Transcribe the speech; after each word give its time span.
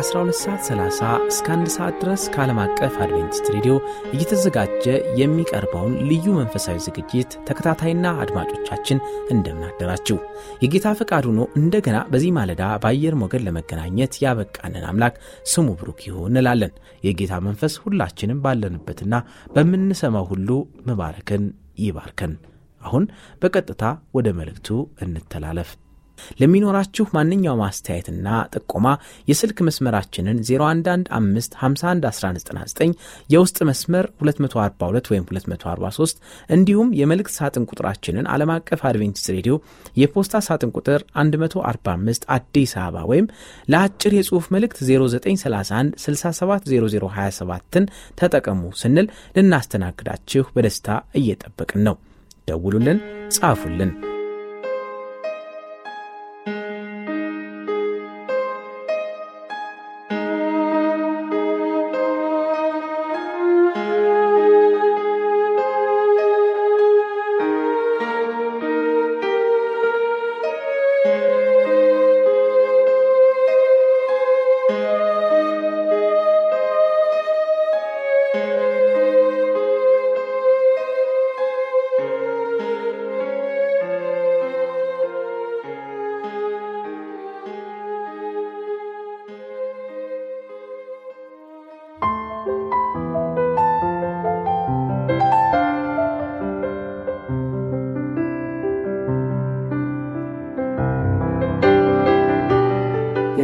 ከ12 0.00 0.36
ሰዓት 0.40 0.60
30 0.66 1.08
እስከ 1.30 1.46
1 1.54 1.70
ሰዓት 1.74 1.94
ድረስ 2.02 2.22
ከዓለም 2.34 2.58
አቀፍ 2.62 2.94
አድቬንቲስት 3.04 3.46
ሬዲዮ 3.54 3.74
እየተዘጋጀ 4.14 4.84
የሚቀርበውን 5.20 5.94
ልዩ 6.10 6.26
መንፈሳዊ 6.38 6.76
ዝግጅት 6.86 7.32
ተከታታይና 7.48 8.12
አድማጮቻችን 8.22 9.02
እንደምናደራችው 9.34 10.18
የጌታ 10.62 10.94
ፈቃድ 11.00 11.26
ሆኖ 11.30 11.42
እንደገና 11.60 11.98
በዚህ 12.14 12.32
ማለዳ 12.38 12.62
በአየር 12.84 13.16
ሞገድ 13.22 13.44
ለመገናኘት 13.48 14.16
ያበቃንን 14.24 14.86
አምላክ 14.92 15.16
ስሙ 15.52 15.76
ብሩክ 15.80 16.00
ይሁን 16.08 16.32
እንላለን። 16.32 16.72
የጌታ 17.08 17.42
መንፈስ 17.48 17.76
ሁላችንም 17.84 18.42
ባለንበትና 18.46 19.14
በምንሰማው 19.56 20.26
ሁሉ 20.32 20.48
መባረክን 20.88 21.44
ይባርከን። 21.84 22.34
አሁን 22.80 23.06
በቀጥታ 23.42 23.84
ወደ 24.14 24.28
መልእክቱ 24.40 24.70
እንተላለፍ። 25.04 25.70
ለሚኖራችሁ 26.40 27.04
ማንኛውም 27.16 27.62
አስተያየትና 27.66 28.28
ጥቆማ 28.54 28.86
የስልክ 29.30 29.58
መስመራችንን 29.66 30.38
0115511199 30.46 32.94
የውስጥ 33.34 33.58
መስመር 33.70 34.06
242 34.22 35.10
ወይም 35.12 35.24
243 35.30 36.16
እንዲሁም 36.56 36.88
የመልእክት 37.00 37.34
ሳጥን 37.38 37.64
ቁጥራችንን 37.70 38.28
ዓለም 38.34 38.50
አቀፍ 38.56 38.80
አድቬንቲስት 38.90 39.28
ሬዲዮ 39.36 39.54
የፖስታ 40.00 40.34
ሳጥን 40.48 40.70
ቁጥር 40.78 41.00
145 41.16 42.22
አዲስ 42.36 42.72
አበባ 42.80 42.96
ወይም 43.10 43.26
ለአጭር 43.72 44.12
የጽሑፍ 44.18 44.46
መልእክት 44.54 44.78
0931 44.84 45.98
670027ን 46.04 47.84
ተጠቀሙ 48.20 48.62
ስንል 48.80 49.06
ልናስተናግዳችሁ 49.36 50.44
በደስታ 50.54 50.88
እየጠበቅን 51.20 51.82
ነው። 51.88 51.96
ደውሉልን፣ 52.48 52.98
ጻፉልን። 53.36 53.90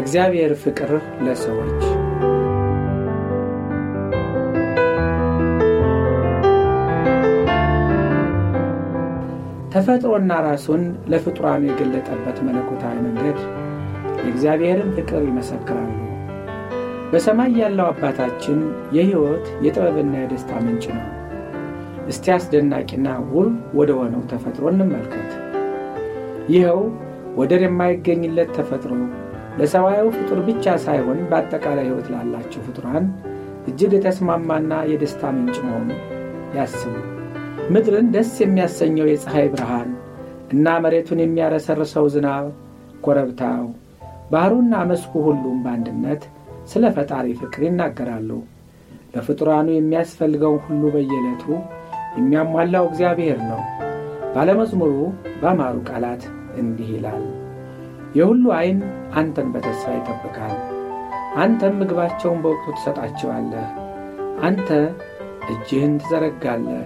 የእግዚአብሔር 0.07 0.53
ፍቅር 0.61 0.91
ለሰዎች 1.25 1.81
ተፈጥሮና 9.73 10.33
ራሱን 10.45 10.83
ለፍጡራኑ 11.13 11.63
የገለጠበት 11.69 12.39
መለኮታዊ 12.47 12.95
መንገድ 13.07 13.41
የእግዚአብሔርን 14.19 14.93
ፍቅር 14.99 15.25
ይመሰክራሉ። 15.29 15.91
በሰማይ 17.11 17.53
ያለው 17.63 17.87
አባታችን 17.89 18.61
የሕይወት 18.97 19.49
የጥበብና 19.67 20.15
የደስታ 20.21 20.63
ምንጭ 20.65 20.87
ነው። 20.97 21.05
እስቲ 22.09 22.35
አስደናቂና 22.35 23.19
ውብ 23.33 23.51
ወደ 23.81 23.93
ሆነው 24.01 24.25
ተፈጥሮ 24.33 24.67
እንመልከት። 24.73 25.33
ይኸው 26.49 26.81
ወደር 27.37 27.65
የማይገኝለት 27.65 28.53
ተፈጥሮ 28.57 28.93
ለሰብአዊ 29.57 30.07
ፍጡር 30.17 30.39
ብቻ 30.49 30.75
ሳይሆን 30.85 31.19
በአጠቃላይ 31.31 31.87
ሕይወት 31.87 32.09
ላላቸው 32.13 32.63
ፍጡራን 32.67 33.05
እጅግ 33.69 33.93
የተስማማና 33.97 34.73
የደስታ 34.91 35.31
ምንጭ 35.37 35.57
መሆኑ 35.67 35.89
ያስቡ። 36.57 36.93
ምድርን 37.73 38.09
ደስ 38.15 38.33
የሚያሰኘው 38.43 39.07
የፀሐይ 39.11 39.47
ብርሃን 39.53 39.89
እና 40.53 40.75
መሬቱን 40.85 41.23
የሚያረሰርሰው 41.23 42.07
ዝናብ፣ 42.15 42.45
ኮረብታው፣ 43.05 43.65
ባሕሩና 44.31 44.75
መስኩ 44.91 45.13
ሁሉም 45.27 45.57
በአንድነት 45.65 46.23
ስለ 46.71 46.85
ፈጣሪ 46.97 47.27
ፍቅር 47.41 47.63
ይናገራሉ። 47.67 48.31
ለፍጡራኑ 49.15 49.69
የሚያስፈልገውን 49.75 50.63
ሁሉ 50.67 50.83
በየዕለቱ 50.95 51.45
የሚያሟላው 52.17 52.87
እግዚአብሔር 52.91 53.41
ነው። 53.51 53.61
ባለመዝሙሩ 54.35 54.95
በአማሩ 55.41 55.77
ቃላት 55.91 56.23
እንዲህ 56.61 56.89
ይላል 56.95 57.23
የሁሉ 58.15 58.45
ዐይን 58.57 58.79
አንተን 59.15 59.49
በተስፋ 59.55 59.87
ይጠብቃል። 59.97 60.57
አንተም 61.37 61.75
ምግባቸውን 61.81 62.39
በወቅቱ 62.43 62.67
ትሰጣቸዋለህ። 62.77 63.69
አንተ 64.43 64.69
እጅህን 65.51 65.95
ትዘረጋለህ፣ 66.03 66.85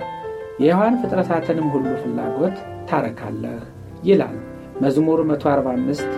የሕያዋን 0.61 0.99
ፍጥረታትንም 1.03 1.69
ሁሉ 1.75 1.87
ፍላጎት 2.01 2.57
ታረካለህ 2.89 3.61
ይላል 4.05 4.37
መዝሙር 4.83 5.21
145 5.31 6.11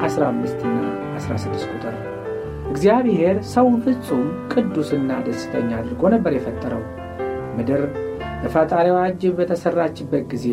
15ና 0.00 0.76
16 1.18 1.66
ቁጥር። 1.72 1.96
እግዚአብሔር 2.70 3.36
ሰውን 3.50 3.76
ፍጹም 3.84 4.22
ቅዱስና 4.52 5.10
ደስተኛ 5.26 5.70
አድርጎ 5.78 6.02
ነበር 6.14 6.32
የፈጠረው። 6.36 6.82
ምድር 7.56 7.82
በፈጣሪዋ 8.42 8.98
እጅ 9.10 9.22
በተሠራችበት 9.36 10.24
ጊዜ 10.32 10.46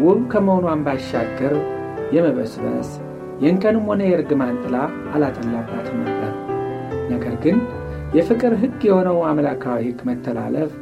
ውብ 0.00 0.22
ከመሆኗን 0.32 0.80
ባሻገር 0.86 1.54
የመበስበስ 2.14 2.90
የእንከንም 3.42 3.86
ሆነ 3.88 4.02
የእርግማን 4.06 4.58
ጥላ 4.62 4.76
አላጠላባትም 5.14 5.98
ነበር። 6.02 6.32
ነገር 7.12 7.34
ግን 7.44 7.56
የፍቅር 8.14 8.52
ሕግ 8.60 8.80
የሆነው 8.88 9.18
አምላካዊ 9.28 9.80
ሕግ 9.86 10.00
መተላለፍ 10.08 10.72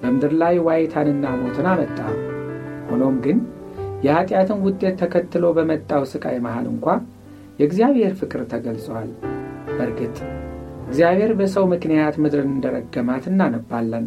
በምድር 0.00 0.32
ላይ 0.40 0.56
ዋይታንና 0.66 1.26
ሞትን 1.40 1.68
አመጣ። 1.70 1.98
ሆኖም 2.88 3.16
ግን 3.24 3.38
የኀጢአትን 4.04 4.58
ውጤት 4.64 4.96
ተከትሎ 5.02 5.44
በመጣው 5.56 6.02
ሥቃይ 6.10 6.36
መሃል 6.46 6.66
እንኳ 6.72 6.86
የእግዚአብሔር 7.58 8.12
ፍቅር 8.20 8.40
ተገልጿል። 8.50 9.08
በእርግጥ 9.70 10.16
እግዚአብሔር 10.88 11.32
በሰው 11.38 11.64
ምክንያት 11.72 12.14
ምድርን 12.22 12.50
እንደረገማት 12.54 13.24
እናነባለን። 13.30 14.06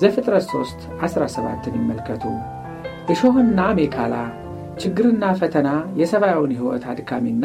ዘፍጥረት 0.00 0.44
3 0.50 0.84
17ን 1.04 1.74
ይመልከቱ። 1.78 2.24
እሾህና 3.12 3.60
ሜካላ 3.78 4.14
ችግርና 4.78 5.24
ፈተና 5.38 5.68
የሰብአዊውን 6.00 6.52
ሕይወት 6.56 6.84
አድካሚና 6.92 7.44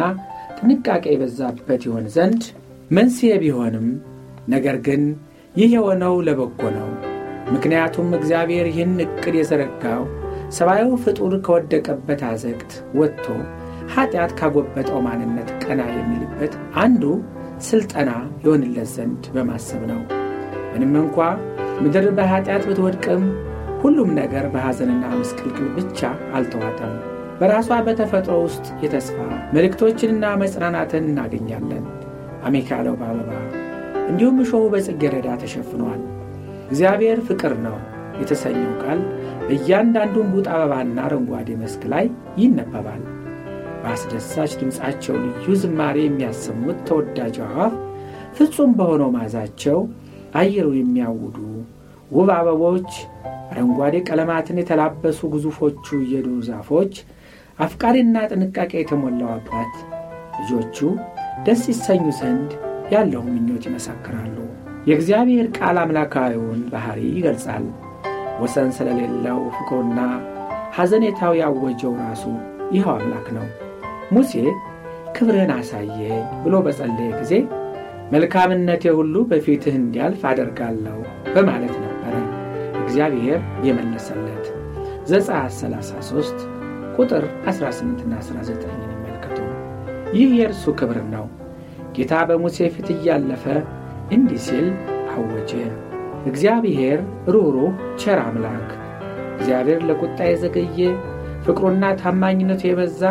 ጥንቃቄ 0.58 1.04
የበዛበት 1.14 1.82
ይሆን 1.88 2.06
ዘንድ 2.16 2.44
መንስኤ 2.92 3.32
ቢሆንም 3.44 3.88
ነገር 4.48 4.78
ግን 4.86 5.04
ይህ 5.56 5.70
የሆነው 5.76 6.16
ለበጎ 6.28 6.62
ነው። 6.78 6.90
ምክንያቱም 7.54 8.08
እግዚአብሔር 8.18 8.66
ይህን 8.70 8.94
ዕቅድ 9.06 9.36
የዘረጋው 9.38 10.04
ሰብአዊ 10.58 10.90
ፍጡር 11.04 11.34
ከወደቀበት 11.46 12.22
አዘቅት 12.30 12.72
ወጥቶ 13.00 13.26
ኀጢአት 13.94 14.32
ካጎበጠው 14.40 15.00
ማንነት 15.06 15.50
ቀና 15.64 15.82
የሚልበት 15.94 16.54
አንዱ 16.84 17.04
ሥልጠና 17.68 18.12
ይሆንለት 18.44 18.90
ዘንድ 18.96 19.26
በማሰብ 19.36 19.84
ነው። 19.92 20.02
ምንም 20.74 20.96
እንኳ 21.04 21.18
ምድር 21.84 22.08
በኀጢአት 22.18 22.64
ብትወድቅም 22.70 23.24
ሁሉም 23.82 24.10
ነገር 24.20 24.46
በሐዘንና 24.54 25.06
ምስቅልቅል 25.16 25.68
ብቻ 25.78 26.00
አልተዋጠም። 26.34 26.96
በራሷ 27.40 27.70
በተፈጥሮ 27.86 28.36
ውስጥ 28.44 28.66
የተስፋ 28.84 29.18
ምልክቶችንና 29.54 30.26
መጽናናትን 30.42 31.04
እናገኛለን። 31.10 31.84
አሜካለው 32.48 32.96
በአበባ 33.00 33.32
እንዲሁም 34.10 34.38
እሾሁ 34.44 34.64
በጽጌረዳ 34.74 35.30
ተሸፍኗል። 35.42 36.02
እግዚአብሔር 36.70 37.20
ፍቅር 37.28 37.54
ነው 37.66 37.78
የተሰኘው 38.20 38.72
ቃል 38.84 39.00
በእያንዳንዱን 39.48 40.32
ቡጥ 40.34 40.48
አበባና 40.54 40.98
አረንጓዴ 41.06 41.50
መስክ 41.62 41.84
ላይ 41.94 42.06
ይነበባል። 42.42 43.04
በአስደሳች 43.82 44.54
ድምፃቸው 44.62 45.16
ልዩ 45.26 45.56
ዝማሬ 45.62 45.98
የሚያሰሙት 46.06 46.80
ተወዳጅ 46.88 47.36
አዕዋፍ 47.46 47.76
ፍጹም 48.38 48.72
በሆነው 48.78 49.12
ማዛቸው 49.16 49.78
አየሩ 50.36 50.70
የሚያውዱ 50.78 51.38
ውብ 52.12 52.30
አበቦች፣ 52.36 52.90
አረንጓዴ 53.52 53.96
ቀለማትን 54.08 54.60
የተላበሱ 54.62 55.20
ግዙፎቹ 55.34 55.86
የዱር 56.12 56.42
ዛፎች፣ 56.50 56.94
አፍቃሪና 57.60 58.18
ጥንቃቄ 58.32 58.72
የተሞላው 58.78 59.30
አባት 59.36 59.76
ልጆቹ 60.40 60.78
ደስ 61.46 61.62
ይሰኙ 61.72 62.04
ዘንድ 62.20 62.50
ያለው 62.94 63.22
ምኞት 63.28 63.64
ይመሰክራሉ። 63.68 64.36
የእግዚአብሔር 64.88 65.48
ቃል 65.58 65.78
አምላካዊውን 65.82 66.60
ባሕሪ 66.72 67.00
ይገልጻል። 67.12 67.66
ወሰን 68.42 68.70
ስለሌለው 68.78 69.40
ፍቅሩና 69.56 70.00
ሐዘኔታው 70.78 71.34
ያወጀው 71.40 71.94
ራሱ 72.04 72.24
ይኸው 72.76 72.94
አምላክ 72.96 73.28
ነው። 73.38 73.48
ሙሴ 74.16 74.34
ክብርህን 75.16 75.54
አሳየ 75.56 76.00
ብሎ 76.44 76.56
በጸለየ 76.66 77.10
ጊዜ 77.20 77.34
መልካምነቴ 78.14 78.86
ሁሉ 78.98 79.16
በፊትህ 79.32 79.78
እንዲያልፍ 79.80 80.22
አደርጋለሁ 80.32 81.00
በማለት 81.36 81.76
ነበረ 81.86 82.14
እግዚአብሔር 82.84 83.40
የመለሰለት። 83.68 84.46
ዘጸአት 85.10 85.54
33 85.58 86.46
ቁጥር 86.98 87.24
18ና 87.48 88.14
19 88.22 88.64
ይመልከቱ። 88.86 89.38
ይህ 90.16 90.30
የእርሱ 90.38 90.66
ክብር 90.80 91.00
ነው። 91.14 91.26
ጌታ 91.96 92.14
በሙሴ 92.30 92.58
ፊት 92.74 92.90
እያለፈ 92.96 93.46
እንዲህ 94.12 94.42
ሲል 94.46 94.68
አወጀ። 95.14 95.52
እግዚአብሔር 96.28 97.00
ሩኅሩህ 97.34 97.72
ቸር 98.02 98.20
አምላክ፣ 98.24 98.70
እግዚአብሔር 99.36 99.80
ለቁጣ 99.88 100.20
የዘገየ 100.28 100.80
ፍቅሩና 101.46 101.86
ታማኝነቱ 102.02 102.62
የበዛ 102.68 103.02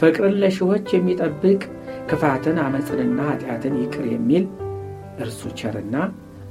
ፍቅርን 0.00 0.34
ለሺዎች 0.42 0.86
የሚጠብቅ 0.94 1.60
ክፋትን 2.10 2.58
አመፅንና 2.64 3.20
ኀጢአትን 3.28 3.74
ይቅር 3.82 4.04
የሚል 4.10 4.44
እርሱ 5.20 5.40
ቸርና 5.60 5.94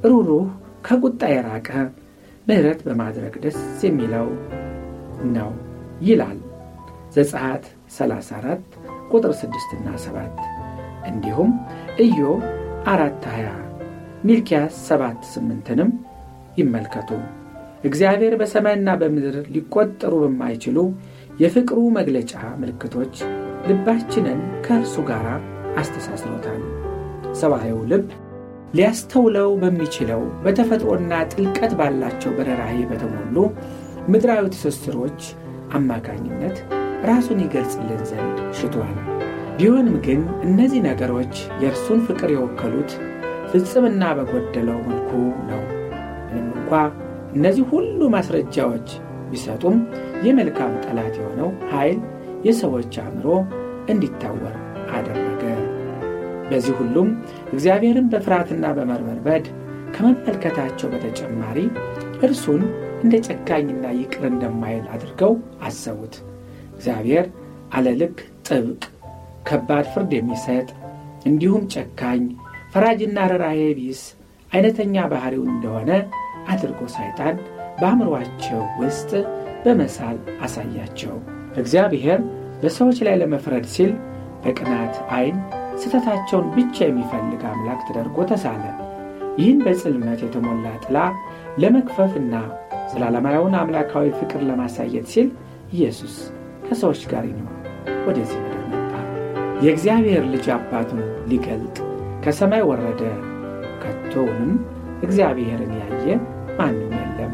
ሩኅሩህ 0.05 0.47
ከቁጣ 0.87 1.21
የራቀ 1.33 1.69
ምሕረት 2.47 2.79
በማድረግ 2.87 3.33
ደስ 3.43 3.59
የሚለው 3.85 4.27
ነው 5.35 5.51
ይላል 6.01 6.39
ዘጸአት 7.15 7.65
34 7.95 8.77
ቁጥር 9.11 9.31
6ና 9.39 9.87
7 10.03 10.41
እንዲሁም 11.09 11.51
ኢዮብ 12.05 12.41
አራት 12.93 13.23
20 13.31 13.53
ሚልኪያስ 14.27 14.75
7 14.89 15.27
8ንም 15.33 15.89
ይመልከቱ። 16.57 17.09
እግዚአብሔር 17.83 18.33
በሰማይና 18.41 18.89
በምድር 19.01 19.35
ሊቆጠሩ 19.55 20.13
በማይችሉ 20.23 20.77
የፍቅሩ 21.39 21.79
መግለጫ 21.97 22.33
ምልክቶች 22.61 23.15
ልባችንን 23.69 24.39
ከእርሱ 24.65 24.95
ጋር 25.09 25.25
አስተሳስሮታል። 25.81 26.61
ሰብአዊው 27.39 27.79
ልብ 27.91 28.07
ሊያስተውለው 28.77 29.49
በሚችለው 29.61 30.21
በተፈጥሮና 30.45 31.13
ጥልቀት 31.33 31.73
ባላቸው 31.79 32.31
በረራሄ 32.37 32.77
በተሞሉ 32.91 33.37
ምድራዊ 34.11 34.45
ትስስሮች 34.55 35.21
አማካኝነት 35.77 36.57
ራሱን 37.05 37.39
ይገልጽልን 37.43 38.01
ዘንድ 38.09 38.37
ሽቷል። 38.57 38.95
ቢሆንም 39.57 39.97
ግን 40.05 40.21
እነዚህ 40.45 40.81
ነገሮች 40.87 41.33
የእርሱን 41.61 41.99
ፍቅር 42.07 42.29
የወከሉት 42.33 42.91
ፍጽምና 43.51 44.03
በጎደለው 44.17 44.79
መልኩ 44.87 45.11
ነው። 45.49 45.61
ምንም 46.27 46.49
እንኳ 46.55 46.71
እነዚህ 47.35 47.65
ሁሉ 47.71 48.09
ማስረጃዎች 48.15 48.87
ቢሰጡም 49.29 49.77
የመልካም 50.25 50.73
ጠላት 50.85 51.15
የሆነው 51.19 51.49
ኃይል 51.71 51.99
የሰዎች 52.45 52.93
አእምሮ 53.03 53.27
እንዲታወር 53.89 54.55
አደረገ። 54.95 55.43
በዚህ 56.49 56.73
ሁሉም 56.79 57.07
እግዚአብሔርን 57.53 58.09
በፍርሃትና 58.11 58.65
በመርበርበድ 58.77 59.45
ከመመልከታቸው 59.95 60.87
በተጨማሪ 60.93 61.57
እርሱን 62.25 62.61
እንደ 63.03 63.15
ጨካኝና 63.27 63.85
ይቅር 63.97 64.23
እንደማይል 64.29 64.85
አድርገው 64.93 65.33
አሰቡት። 65.67 66.15
እግዚአብሔር 66.75 67.25
አለልክ 67.75 68.17
ጥብቅ፣ 68.47 68.81
ከባድ 69.47 69.85
ፍርድ 69.93 70.11
የሚሰጥ 70.17 70.67
እንዲሁም 71.29 71.63
ጨካኝ፣ 71.73 72.23
ፈራጅና 72.73 73.17
ርኅራኄ 73.31 73.61
ቢስ 73.77 74.01
አይነተኛ 74.51 74.95
ባሕሪው 75.11 75.43
እንደሆነ 75.51 75.91
አድርጎ 76.51 76.79
ሰይጣን 76.95 77.35
በአእምሮአቸው 77.79 78.61
ውስጥ 78.81 79.11
በመሳል 79.63 80.17
አሳያቸው። 80.45 81.15
እግዚአብሔር 81.61 82.19
በሰዎች 82.61 82.97
ላይ 83.05 83.15
ለመፍረድ 83.21 83.65
ሲል 83.73 83.91
በቅናት 84.43 84.95
ዐይን 85.15 85.37
ስህተታቸውን 85.81 86.45
ብቻ 86.55 86.77
የሚፈልግ 86.85 87.41
አምላክ 87.51 87.79
ተደርጎ 87.87 88.17
ተሳለ። 88.31 88.63
ይህን 89.39 89.59
በጽልመት 89.65 90.19
የተሞላ 90.25 90.65
ጥላ 90.83 90.97
ለመክፈፍና 91.61 92.35
ዘላለማዊውን 92.91 93.57
አምላካዊ 93.61 94.05
ፍቅር 94.19 94.41
ለማሳየት 94.49 95.07
ሲል 95.13 95.27
ኢየሱስ 95.73 96.15
ከሰዎች 96.67 97.01
ጋር 97.11 97.23
ይኖር 97.29 97.51
ወደዚህ 98.07 98.39
ምድር 98.43 98.63
መጣ። 98.71 98.91
የእግዚአብሔር 99.63 100.23
ልጅ 100.33 100.47
አባቱን 100.55 101.01
ሊገልጥ 101.31 101.77
ከሰማይ 102.25 102.63
ወረደ። 102.69 103.01
ከቶውንም 103.83 104.53
እግዚአብሔርን 105.05 105.73
ያየ 105.81 106.07
ማንም 106.59 106.91
የለም። 106.97 107.33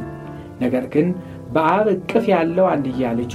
ነገር 0.62 0.86
ግን 0.94 1.08
በአብ 1.54 1.88
እቅፍ 1.94 2.26
ያለው 2.34 2.66
አንድያ 2.72 3.10
ልጁ 3.20 3.34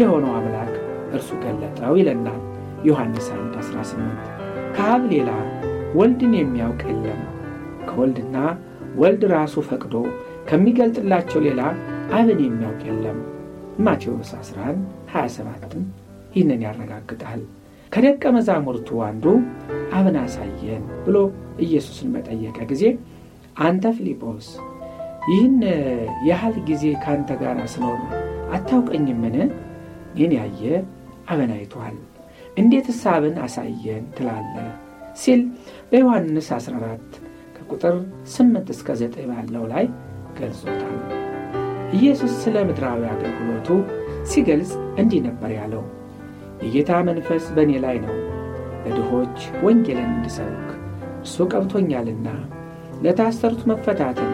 የሆነው 0.00 0.32
አምላክ 0.38 0.72
እርሱ 1.12 1.30
ገለጠው 1.42 1.94
ይለናል 2.00 2.40
ዮሐንስ 2.84 3.26
1 3.34 3.58
18 3.62 4.30
ከአብ 4.76 5.02
ሌላ 5.12 5.30
ወልድን 5.94 6.34
የሚያውቅ 6.38 6.82
የለም። 6.90 7.20
ከወልድና 7.88 8.36
ወልድ 8.96 9.22
ራሱ 9.34 9.54
ፈቅዶ 9.68 9.94
ከሚገልጥላቸው 10.48 11.40
ሌላ 11.46 11.60
አብን 12.12 12.40
የሚያውቅ 12.44 12.82
የለም። 12.88 13.18
ማቴዎስ 13.78 14.30
11 14.38 14.80
27ም 15.14 15.82
ይህንን 16.34 16.60
ያረጋግጣል። 16.66 17.40
ከደቀ 17.92 18.22
መዛሙርቱ 18.36 18.88
አንዱ 19.06 19.24
አብን 19.96 20.16
አሳየን 20.22 20.84
ብሎ 21.06 21.16
ኢየሱስን 21.64 22.08
በጠየቀ 22.14 22.58
ጊዜ 22.70 22.84
አንተ 23.62 23.84
ፊልጶስ 23.96 24.46
ይህን 25.30 25.58
ያህል 26.28 26.56
ጊዜ 26.68 26.84
ከአንተ 27.02 27.30
ጋር 27.42 27.58
ስኖር 27.72 27.98
አታውቀኝምን? 28.56 29.36
ይህን 30.16 30.32
ያየ 30.38 30.62
አብን 31.32 31.50
አይቷል። 31.56 31.96
እንዴትስ 32.56 33.02
አብን 33.12 33.36
አሳየን 33.44 34.04
ትላለህ? 34.16 34.66
ሲል 35.16 35.40
በዮሐንስ 35.90 36.48
14 36.56 37.12
ከቁጥር 37.56 37.94
8 38.34 38.72
እስከ 38.74 38.88
9 38.98 39.26
ባለው 39.30 39.64
ላይ 39.72 39.84
ገልጾታል። 40.38 40.96
ኢየሱስ 41.96 42.32
ስለ 42.42 42.56
ምድራዊ 42.68 43.02
አገልግሎቱ 43.14 43.68
ሲገልጽ 44.30 44.70
እንዲህ 45.00 45.20
ነበር 45.26 45.50
ያለው፣ 45.58 45.84
የጌታ 46.62 46.90
መንፈስ 47.08 47.44
በእኔ 47.56 47.72
ላይ 47.84 47.96
ነው፣ 48.04 48.16
ለድሆች 48.84 49.36
ወንጌልን 49.64 50.10
እንድሰብክ 50.12 50.68
እርሱ 51.18 51.46
ቀብቶኛልና፣ 51.52 52.28
ለታሰሩት 53.04 53.62
መፈታትን፣ 53.70 54.32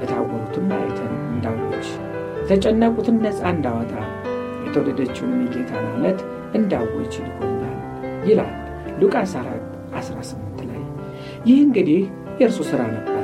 ለታወሩትም 0.00 0.66
ማየትን 0.70 1.12
እንዳውጅ፣ 1.28 1.88
የተጨነቁትን 2.42 3.18
ነፃ 3.24 3.40
እንዳወጣ፣ 3.54 3.92
የተወደደችውንም 4.64 5.42
የጌታን 5.44 5.86
ዓመት 5.92 6.18
እንዳውጅ 6.58 7.14
ልኮኛል 7.26 7.76
ይላል 8.28 8.54
ሉቃስ 9.00 9.34
4 9.40 9.66
18 9.98 10.64
ላይ። 10.70 10.82
ይህ 11.48 11.60
እንግዲህ 11.66 12.00
የእርሱ 12.40 12.60
ሥራ 12.70 12.82
ነበረ። 12.94 13.17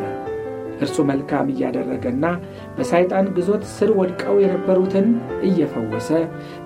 እርሱ 0.81 0.97
መልካም 1.09 1.51
እያደረገና 1.53 2.25
በሳይጣን 2.77 3.27
ግዞት 3.37 3.65
ስር 3.75 3.91
ወድቀው 3.99 4.37
የነበሩትን 4.43 5.07
እየፈወሰ 5.49 6.11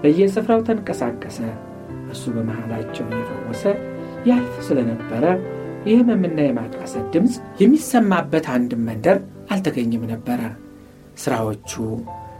በየስፍራው 0.03 0.63
ተንቀሳቀሰ። 0.69 1.39
እርሱ 2.09 2.25
በመሃላቸው 2.37 3.07
እየፈወሰ 3.11 3.65
ያልፍ 4.29 4.55
ስለነበረ 4.69 5.25
የሕመምና 5.89 6.39
የማቃሰት 6.45 7.05
ድምፅ 7.15 7.35
የሚሰማበት 7.61 8.47
አንድም 8.55 8.85
መንደር 8.89 9.19
አልተገኘም 9.51 10.05
ነበረ። 10.13 10.41
ሥራዎቹ 11.23 11.73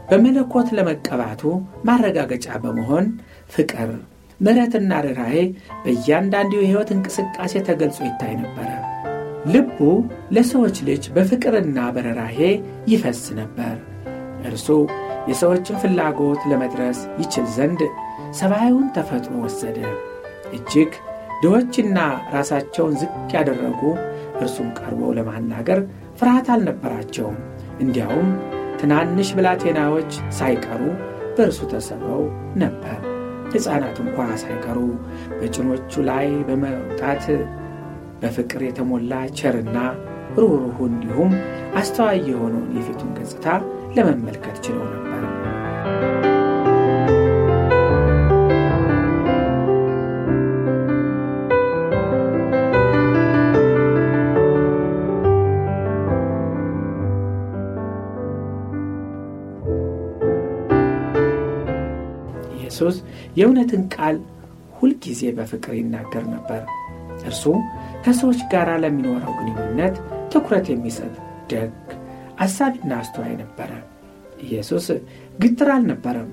በመለኮት 0.09 0.67
ለመቀባቱ 0.77 1.41
ማረጋገጫ 1.87 2.47
በመሆን 2.63 3.07
ፍቅር፣ 3.51 3.89
ምሕረትና 4.39 4.91
ርኅራኄ 5.05 5.37
በእያንዳንዱ 5.83 6.53
የሕይወት 6.59 6.91
እንቅስቃሴ 6.95 7.53
ተገልጾ 7.67 7.97
ይታይ 8.07 8.33
ነበረ። 8.41 8.69
ልቡ 9.49 9.77
ለሰዎች 10.35 10.77
ልጅ 10.87 11.03
በፍቅርና 11.15 11.79
በርኅራኄ 11.95 12.39
ይፈስ 12.91 13.21
ነበር። 13.39 13.75
እርሱ 14.49 14.67
የሰዎችን 15.29 15.79
ፍላጎት 15.81 16.41
ለመድረስ 16.51 16.99
ይችል 17.21 17.45
ዘንድ 17.55 17.81
ሰብአዊውን 18.39 18.87
ተፈጥሮ 18.95 19.33
ወሰደ። 19.45 19.77
እጅግ 20.57 20.91
ድሆችና 21.41 21.97
ራሳቸውን 22.33 22.95
ዝቅ 23.01 23.11
ያደረጉ 23.35 23.81
እርሱም 24.39 24.69
ቀርበው 24.79 25.11
ለማናገር 25.17 25.79
ፍርሃት 26.19 26.49
አልነበራቸውም። 26.53 27.37
እንዲያውም 27.81 28.29
ትናንሽ 28.79 29.29
ብላቴናዎች 29.37 30.11
ሳይቀሩ 30.37 30.81
በእርሱ 31.37 31.59
ተሰብረው 31.73 32.23
ነበር። 32.61 32.97
ሕፃናት 33.53 33.97
እንኳ 34.03 34.17
ሳይቀሩ 34.41 34.79
በጭኖቹ 35.37 36.01
ላይ 36.09 36.27
በመውጣት 36.47 37.23
በፍቅር 38.21 38.61
የተሞላ 38.65 39.11
ቸርና 39.39 39.77
ሩህሩህ 40.37 40.79
እንዲሁም 40.87 41.31
አስተዋይ 41.79 42.19
የሆነውን 42.29 42.73
የፊቱን 42.77 43.13
ገጽታ 43.17 43.45
ለመመልከት 43.97 44.57
ችለው 44.65 44.85
ነበር። 44.87 45.05
ኢየሱስ 62.55 62.95
የእውነትን 63.37 63.83
ቃል 63.95 64.17
ሁልጊዜ 64.77 65.21
በፍቅር 65.37 65.73
ይናገር 65.79 66.23
ነበር። 66.33 66.61
እርሱ 67.25 67.43
ከሰዎች 68.05 68.39
ጋር 68.51 68.69
ለሚኖረው 68.83 69.33
ግንኙነት 69.39 69.95
ትኩረት 70.33 70.67
የሚሰጥ 70.71 71.13
ደግ፣ 71.51 71.73
አሳቢና 72.43 72.91
አስተዋይ 73.01 73.33
ነበረ። 73.41 73.71
ኢየሱስ 74.45 74.85
ግትር 75.39 75.69
አልነበረም። 75.75 76.29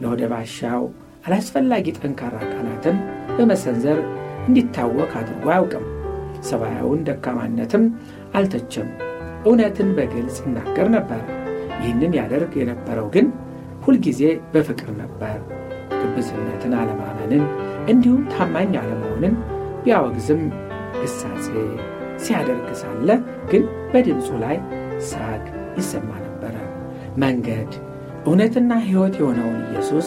ለወደ 0.00 0.22
ባሻው 0.32 0.82
አላስፈላጊ 1.26 1.94
ጠንካራ 1.98 2.36
ቃላትን 2.50 2.96
በመሰንዘር 3.36 3.98
እንዲታወቅ 4.46 5.10
አድርጎ 5.20 5.46
አያውቅም። 5.52 5.86
ሰብአዊውን 6.48 7.00
ደካማነትም 7.08 7.84
አልተቸም። 8.34 8.88
እውነትን 9.46 9.88
በግልጽ 9.96 10.36
ይናገር 10.44 10.88
ነበር። 10.96 11.22
ይህንን 11.80 12.12
ያደርግ 12.18 12.52
የነበረው 12.60 13.08
ግን 13.14 13.26
ሁልጊዜ 13.84 14.20
በፍቅር 14.52 14.90
ነበር። 15.00 15.36
ግብዝነትን፣ 16.02 16.72
አለማመንን 16.80 17.44
እንዲሁም 17.88 18.22
ታማኝ 18.32 18.72
አለመሆንን 18.80 19.34
ቢያወግዝም 19.84 20.40
ግሳጼ 21.06 21.46
ሲያደርግ 22.24 22.68
ሳለ 22.80 23.08
ግን 23.50 23.64
በድምፁ 23.92 24.28
ላይ 24.42 24.56
ሳቅ 25.08 25.42
ይሰማ 25.78 26.10
ነበረ። 26.24 26.54
መንገድ 27.22 27.70
እውነትና 28.26 28.72
ሕይወት 28.84 29.14
የሆነውን 29.20 29.60
ኢየሱስ 29.66 30.06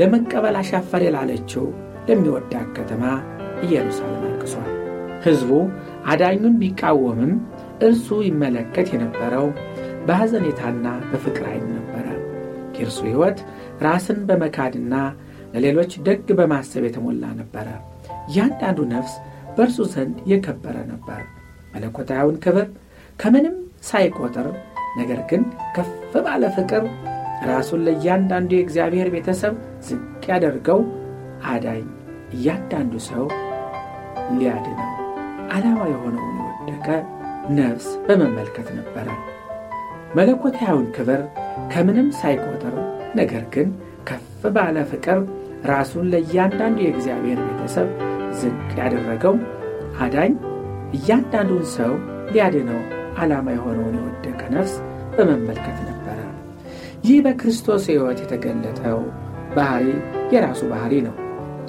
ለመቀበል 0.00 0.56
አሻፈር 0.60 1.02
ላለችው 1.14 1.66
ለሚወዳት 2.08 2.68
ከተማ 2.76 3.04
ኢየሩሳሌም 3.66 4.24
አልቅሷል። 4.28 4.70
ሕዝቡ 5.24 5.50
አዳኙን 6.10 6.54
ቢቃወምም 6.60 7.32
እርሱ 7.86 8.08
ይመለከት 8.28 8.88
የነበረው 8.94 9.46
በሐዘኔታና 10.06 10.86
በፍቅር 11.10 11.44
ዓይን 11.50 11.66
ነበረ። 11.76 12.06
የእርሱ 12.76 12.98
ሕይወት 13.08 13.38
ራስን 13.84 14.20
በመካድና 14.28 14.94
ለሌሎች 15.54 15.92
ደግ 16.06 16.26
በማሰብ 16.38 16.82
የተሞላ 16.86 17.24
ነበረ። 17.38 17.68
እያንዳንዱ 18.28 18.80
ነፍስ 18.92 19.14
በእርሱ 19.60 19.78
ዘንድ 19.94 20.18
የከበረ 20.30 20.76
ነበር። 20.90 21.20
መለኮታዊውን 21.74 22.36
ክብር 22.44 22.66
ከምንም 23.18 23.56
ሳይቆጥር 23.88 24.46
ነገር 24.98 25.20
ግን 25.30 25.42
ከፍ 25.76 25.90
ባለ 26.24 26.44
ፍቅር 26.56 26.84
ራሱን 27.48 27.80
ለእያንዳንዱ 27.86 28.50
የእግዚአብሔር 28.56 29.08
ቤተሰብ 29.14 29.54
ዝቅ 29.86 30.00
ያደርገው 30.30 30.80
አዳኝ 31.50 31.84
እያንዳንዱ 32.34 32.94
ሰው 33.08 33.24
ሊያድነው 34.34 34.90
ዓላማ 35.50 35.80
የሆነውን 35.92 36.36
የወደቀ 36.40 36.88
ነፍስ 37.58 37.88
በመመልከት 38.06 38.68
ነበረ። 38.78 39.08
መለኮታዊውን 40.14 40.86
ክብር 40.96 41.20
ከምንም 41.72 42.08
ሳይቆጥር 42.20 42.74
ነገር 43.14 43.44
ግን 43.54 43.68
ከፍ 44.08 44.26
ባለ 44.56 44.78
ፍቅር 44.92 45.18
ራሱን 45.66 46.06
ለእያንዳንዱ 46.12 46.78
የእግዚአብሔር 46.82 47.40
ቤተሰብ 47.48 47.88
ዝቅ 48.38 48.52
ያደረገው 48.80 49.34
አዳኝ 50.00 50.32
እያንዳንዱን 50.96 51.64
ሰው 51.74 51.92
ሊያድነው 52.32 52.80
ዓላማ 53.18 53.46
የሆነውን 53.54 53.96
የወደቀ 53.98 54.40
ነፍስ 54.54 54.74
በመመልከት 55.16 55.78
ነበረ። 55.88 56.18
ይህ 57.04 57.18
በክርስቶስ 57.26 57.84
ሕይወት 57.90 58.18
የተገለጠው 58.22 58.98
ባህሪ 59.56 59.86
የራሱ 60.34 60.60
ባህሪ 60.72 60.94
ነው፣ 61.06 61.14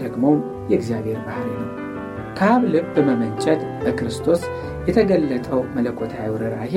ደግሞም 0.02 0.40
የእግዚአብሔር 0.72 1.20
ባህሪ 1.28 1.48
ነው። 1.60 1.70
ከአብ 2.38 2.64
ልብ 2.74 2.86
በመመንጨት 2.96 3.62
በክርስቶስ 3.84 4.42
የተገለጠው 4.88 5.62
መለኮታዊ 5.76 6.30
ርኅራኄ 6.36 6.76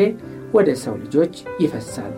ወደ 0.55 0.71
ሰው 0.83 0.95
ልጆች 1.03 1.35
ይፈሳል። 1.62 2.14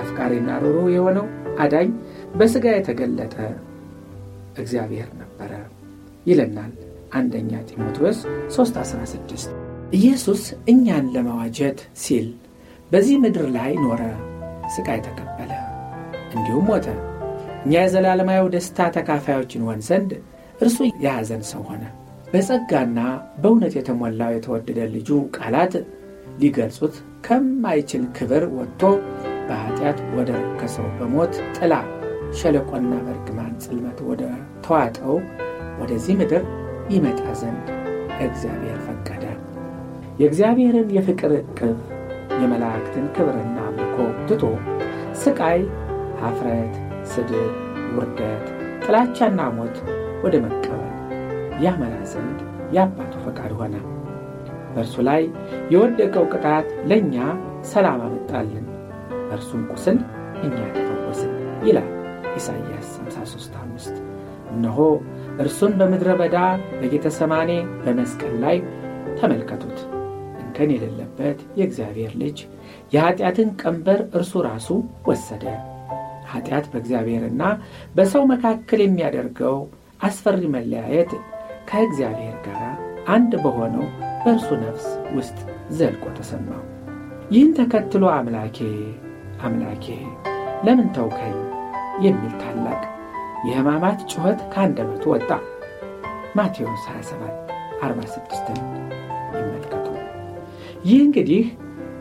አፍቃሪና 0.00 0.50
ሩሩ 0.64 0.78
የሆነው 0.94 1.26
አዳኝ 1.60 1.88
በሥጋ 2.34 2.66
የተገለጠ 2.74 3.36
እግዚአብሔር 4.58 5.08
ነበረ 5.20 5.52
ይለናል 6.26 6.72
አንደኛ 7.12 7.50
ጢሞቴዎስ 7.68 8.18
3:16 8.54 9.52
ኢየሱስ 9.92 10.42
እኛን 10.72 11.06
ለመዋጀት 11.14 11.78
ሲል 12.02 12.26
በዚህ 12.90 13.16
ምድር 13.22 13.46
ላይ 13.54 13.72
ኖረ፣ 13.84 14.02
ሥቃይ 14.74 14.98
ተቀበለ፣ 15.06 15.52
እንዲሁም 16.32 16.66
ሞተ። 16.70 16.86
እኛ 17.64 17.72
የዘላለማዊ 17.78 18.42
ደስታ 18.54 18.88
ተካፋዮች 18.96 19.52
እንሆን 19.58 19.80
ዘንድ 19.88 20.10
እርሱ 20.60 20.76
የሐዘን 21.04 21.42
ሰው 21.50 21.62
ሆነ። 21.68 21.84
በጸጋና 22.32 22.98
በእውነት 23.42 23.74
የተሞላው 23.78 24.32
የተወደደ 24.34 24.80
ልጁ 24.94 25.08
ቃላት 25.38 25.74
ሊገልጹት 26.40 26.94
ከማይችል 27.26 28.04
ክብር 28.16 28.44
ወጥቶ 28.58 28.82
በኀጢአት 29.48 29.98
ወደ 30.16 30.30
ረከሰው 30.40 30.88
በሞት 30.98 31.34
ጥላ 31.56 31.74
ሸለቆና 32.38 32.92
በርግማን 33.06 33.54
ጽልመት 33.64 33.98
ወደ 34.10 34.22
ተዋጠው 34.64 35.14
ወደዚህ 35.80 36.14
ምድር 36.20 36.42
ይመጣ 36.90 37.20
ዘንድ 37.40 37.66
እግዚአብሔር 38.20 38.78
ፈቀደ። 38.86 39.24
የእግዚአብሔርን 40.20 40.88
የፍቅር 40.96 41.32
ዕቅፍ 41.38 41.78
የመላእክትን 42.40 43.06
ክብርና 43.16 43.58
አምልኮ 43.66 43.96
ትቶ 44.28 44.42
ስቃይ፣ 45.22 45.60
ኀፍረት፣ 46.20 46.74
ስድብ፣ 47.10 47.52
ውርደት፣ 47.96 48.46
ጥላቻና 48.84 49.40
ሞት 49.56 49.76
ወደ 50.24 50.34
መቀበል 50.44 50.84
ያመራ 51.64 51.94
ዘንድ 52.12 52.38
የአባቱ 52.74 53.14
ፈቃድ 53.26 53.52
ሆነ። 53.58 53.76
በእርሱ 54.72 54.96
ላይ 55.08 55.22
የወደቀው 55.72 56.26
ቅጣት 56.32 56.68
ለእኛ 56.90 57.16
ሰላም 57.70 58.00
አመጣልን፣ 58.06 58.66
በእርሱም 59.28 59.62
ቁስል 59.72 59.98
እኛ 60.42 60.56
ተፈወስን 60.76 61.32
ይላል 61.68 61.88
ኢሳይያስ 62.38 62.90
53፥5 63.00 63.96
እነሆ 64.52 64.78
እርሱን 65.38 65.72
በምድረ 65.78 66.10
በዳ 66.20 66.36
በጌተሰማኔ 66.78 67.50
በመስቀል 67.82 68.34
ላይ 68.44 68.56
ተመልከቱት። 69.18 69.78
እንከን 70.40 70.70
የሌለበት 70.74 71.38
የእግዚአብሔር 71.58 72.12
ልጅ 72.22 72.38
የኀጢአትን 72.94 73.50
ቀንበር 73.62 74.00
እርሱ 74.12 74.42
ራሱ 74.48 74.68
ወሰደ። 75.08 75.44
ኀጢአት 76.30 76.66
በእግዚአብሔርና 76.72 77.42
በሰው 77.94 78.24
መካከል 78.32 78.80
የሚያደርገው 78.84 79.56
አስፈሪ 80.02 80.42
መለያየት 80.54 81.12
ከእግዚአብሔር 81.70 82.36
ጋር 82.46 82.60
አንድ 83.08 83.32
በሆነው 83.44 83.86
በእርሱ 84.22 84.48
ነፍስ 84.64 84.86
ውስጥ 85.16 85.38
ዘልቆ 85.78 86.04
ተሰማው። 86.18 86.62
ይህን 87.30 87.50
ተከትሎ 87.58 88.04
አምላኬ 88.14 88.58
አምላኬ 89.42 89.86
ለምን 90.66 90.88
ተውከኝ 90.94 91.36
የሚል 92.04 92.32
ታላቅ 92.42 92.80
የሕማማት 93.46 94.00
ጩኸት 94.10 94.40
ከአንደበቱ 94.52 95.04
ወጣ። 95.12 95.30
ማቴዎስ 96.38 96.84
27 96.88 97.52
46ን 97.82 98.58
ይመልከቱ። 99.34 99.86
ይህ 100.88 101.00
እንግዲህ 101.06 101.42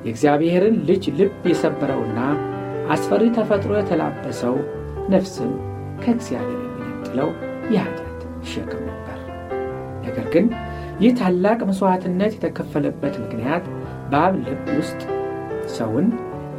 የእግዚአብሔርን 0.06 0.76
ልጅ 0.90 1.04
ልብ 1.20 1.44
የሰበረውና 1.52 2.20
አስፈሪ 2.90 3.24
ተፈጥሮ 3.38 3.72
የተላበሰው 3.78 4.56
ነፍስን 5.10 5.52
ከእግዚአብሔር 6.04 6.62
የሚነጥለው 6.66 7.30
የኃጢአት 7.74 8.20
ሸክም 8.52 8.84
ነበር። 8.90 9.20
ነገር 10.06 10.28
ግን 10.34 10.46
ይህ 11.00 11.12
ታላቅ 11.20 11.60
መሥዋዕትነት 11.70 12.32
የተከፈለበት 12.36 13.16
ምክንያት 13.24 13.66
በአብ 14.12 14.36
ልብ 14.46 14.68
ውስጥ 14.78 15.02
ሰውን 15.76 16.08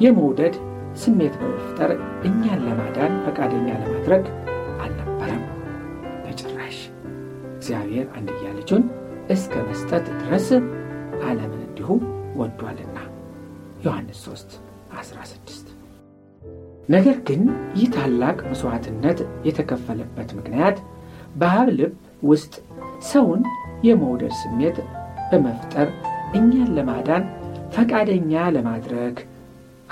የመውደድ 0.00 0.56
ስሜት 0.97 1.35
በመፍጠር 1.40 1.90
እኛን 2.28 2.61
ለማዳን 2.66 3.12
ፈቃደኛ 3.25 3.68
ለማድረግ 3.82 4.25
እግዚአብሔር 7.68 8.06
አንድያ 8.16 8.50
ልጁን 8.58 8.84
እስከ 9.28 9.54
መስጠት 9.66 10.04
ድረስ 10.20 10.46
ዓለምን 11.22 11.62
እንዲሁ 11.64 11.88
ወዷልና 12.38 12.98
ዮሐንስ 13.84 14.20
3 14.26 14.54
16 14.98 15.66
ነገር 16.88 17.16
ግን 17.28 17.42
ይህ 17.78 17.90
ታላቅ 17.96 18.38
መሥዋዕትነት 18.46 19.18
የተከፈለበት 19.48 20.30
ምክንያት 20.38 20.78
በአብ 21.34 21.68
ልብ 21.78 21.92
ውስጥ 22.22 22.54
ሰውን 23.10 23.42
የመውደድ 23.88 24.32
ስሜት 24.40 24.78
በመፍጠር 25.30 25.90
እኛን 26.34 26.70
ለማዳን 26.78 27.26
ፈቃደኛ 27.76 28.44
ለማድረግ 28.56 29.18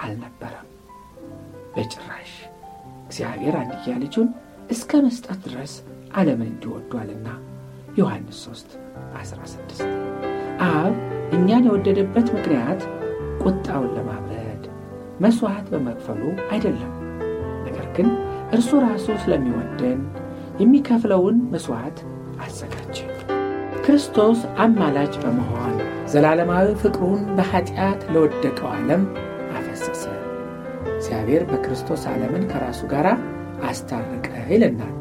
አልነበረም። 0.04 0.70
በጭራሽ 1.74 2.32
እግዚአብሔር 3.04 3.56
አንድያ 3.60 3.98
ልጁን 4.04 4.30
እስከ 4.70 5.02
መስጠት 5.04 5.42
ድረስ 5.46 5.74
ዓለምን 6.14 6.50
እንዲወዷልና 6.52 7.28
ዮሐንስ 7.96 8.38
3 8.44 8.76
16 9.16 9.82
አብ 10.68 10.94
እኛን 11.36 11.66
የወደደበት 11.66 12.26
ምክንያት 12.36 12.80
ቁጣውን 13.44 13.90
ለማብረድ 13.96 14.64
መሥዋዕት 15.20 15.66
በመክፈሉ 15.72 16.22
አይደለም። 16.50 16.92
ነገር 17.66 17.86
ግን 17.96 18.08
እርሱ 18.56 18.70
ራሱ 18.84 19.06
ስለሚወደን 19.22 20.00
የሚከፍለውን 20.60 21.38
መሥዋዕት 21.54 21.98
አዘጋጀ። 22.44 22.98
ክርስቶስ 23.86 24.40
አማላጅ 24.58 25.14
በመሆን 25.24 25.74
ዘላለማዊ 26.12 26.68
ፍቅሩን 26.82 27.22
በኀጢአት 27.36 28.00
ለወደቀው 28.12 28.68
ዓለም 28.72 29.02
አፈሰሰ። 29.58 30.04
እግዚአብሔር 30.96 31.44
በክርስቶስ 31.50 32.04
ዓለምን 32.12 32.44
ከራሱ 32.52 32.82
ጋር 32.92 33.08
አስታረቀ 33.68 34.28
ይለናል 34.52 34.94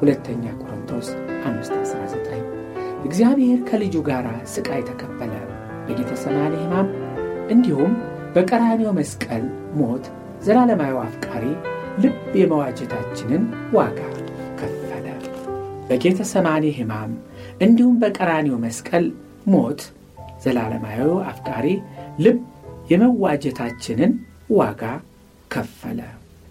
ሁለተኛ 0.00 0.44
ቆሮንቶስ 0.60 1.08
519 1.44 2.11
እግዚአብሔር 3.04 3.60
ከልጁ 3.68 3.94
ጋር 4.08 4.24
ሥቃይ 4.52 4.82
ተቀበለ 4.88 5.32
በጌተሰማኒ 5.86 6.54
ሕማም 6.62 6.88
እንዲሁም 7.52 7.92
በቀራንዮ 8.34 8.90
መስቀል 8.98 9.44
ሞት 9.80 10.04
ዘላለማዊ 10.46 10.94
አፍቃሪ 11.02 11.44
ልብ 12.02 12.14
የመዋጀታችንን 12.40 13.42
ዋጋ 13.76 13.98
ከፈለ። 14.60 15.06
በጌተሰማኒ 15.88 16.64
ሕማም 16.78 17.12
እንዲሁም 17.66 17.96
በቀራንዮ 18.02 18.54
መስቀል 18.64 19.06
ሞት 19.54 19.82
ዘላለማዊ 20.44 21.00
አፍቃሪ 21.30 21.66
ልብ 22.24 22.38
የመዋጀታችንን 22.92 24.12
ዋጋ 24.58 24.82
ከፈለ። 25.50 26.00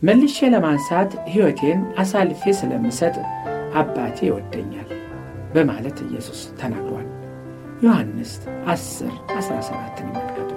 መልሼ 0.02 0.48
ለማንሳት 0.54 1.12
ሕይወቴን 1.32 1.82
አሳልፌ 2.02 2.44
ስለምሰጥ 2.60 3.16
አባቴ 3.82 4.18
ይወደኛል 4.30 4.90
በማለት 5.56 5.98
ኢየሱስ 6.06 6.42
ተናግሯል። 6.60 7.08
ዮሐንስ 7.84 8.32
10 8.68 9.10
17 9.38 10.02
ይመልከቱ። 10.04 10.52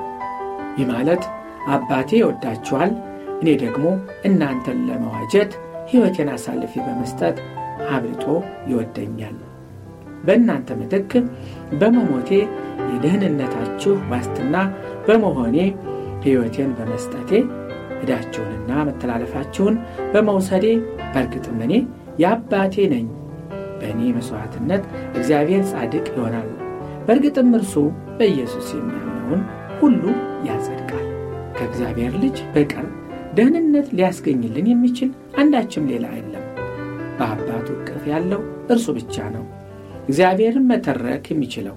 ይህ 0.79 0.87
ማለት 0.93 1.23
አባቴ 1.75 2.11
ይወዳችኋል፣ 2.21 2.93
እኔ 3.41 3.49
ደግሞ 3.63 3.85
እናንተን 4.29 4.79
ለመዋጀት 4.89 5.53
ሕይወቴን 5.91 6.29
አሳልፌ 6.35 6.73
በመስጠት 6.87 7.37
አብልጦ 7.91 8.25
ይወደኛል። 8.71 9.37
በእናንተ 10.25 10.69
ምትክ 10.79 11.11
በመሞቴ 11.81 12.31
የደህንነታችሁ 12.91 13.93
ዋስትና 14.11 14.57
በመሆኔ 15.07 15.57
ሕይወቴን 16.25 16.71
በመስጠቴ 16.79 17.31
ዕዳችሁንና 18.01 18.71
መተላለፋችሁን 18.89 19.75
በመውሰዴ 20.13 20.67
በእርግጥም 21.13 21.61
እኔ 21.67 21.75
የአባቴ 22.23 22.75
ነኝ። 22.93 23.07
በእኔ 23.85 24.03
መሥዋዕትነት 24.17 24.83
እግዚአብሔር 25.19 25.63
ጻድቅ 25.71 26.07
ይሆናል። 26.13 26.49
በእርግጥም 27.07 27.51
እርሱ 27.59 27.75
በኢየሱስ 28.19 28.69
የሚያምነውን 28.75 29.43
ሁሉ 29.81 30.03
ያጸድቃል። 30.49 31.07
ከእግዚአብሔር 31.57 32.13
ልጅ 32.23 32.37
በቀር 32.55 32.87
ደህንነት 33.35 33.89
ሊያስገኝልን 33.97 34.67
የሚችል 34.71 35.11
አንዳችም 35.41 35.89
ሌላ 35.91 36.07
የለም። 36.15 36.45
በአባቱ 37.19 37.67
እቅፍ 37.77 38.05
ያለው 38.13 38.41
እርሱ 38.75 38.87
ብቻ 38.99 39.17
ነው። 39.35 39.45
እግዚአብሔርን 40.09 40.69
መተረክ 40.71 41.27
የሚችለው 41.33 41.77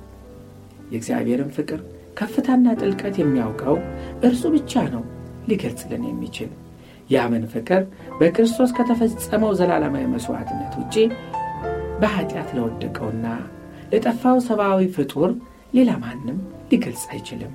የእግዚአብሔርን 0.92 1.52
ፍቅር 1.58 1.82
ከፍታና 2.18 2.68
ጥልቀት 2.80 3.16
የሚያውቀው 3.22 3.76
እርሱ 4.28 4.44
ብቻ 4.56 4.84
ነው 4.94 5.04
ሊገልጽልን 5.50 6.06
የሚችል 6.08 6.50
ያምን 7.10 7.44
ፍቅር 7.52 7.82
በክርስቶስ 8.18 8.72
ከተፈጸመው 8.78 9.52
ዘላለማዊ 9.60 10.06
መሥዋዕትነት 10.14 10.74
ውጪ 10.80 10.96
በኀጢአት 12.02 12.50
ለወደቀውና 12.58 13.28
ለጠፋው 13.92 14.38
ሰብአዊ 14.48 14.82
ፍጡር 14.96 15.30
ሌላ 15.74 15.92
ማንም 16.04 16.38
ሊገልጽ 16.72 17.04
አይችልም። 17.12 17.54